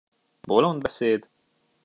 Bolond 0.47 0.81
beszéd! 0.81 1.29